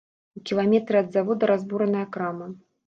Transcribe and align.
У 0.39 0.41
кіламетры 0.51 1.01
ад 1.03 1.13
завода 1.19 1.51
разбураная 1.53 2.05
крама. 2.19 2.55